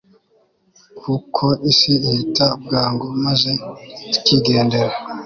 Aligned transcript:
kuko 1.01 1.43
isi 1.69 1.93
ihita 2.09 2.45
bwangu, 2.63 3.07
maze 3.23 3.51
tukigendera 4.13 4.93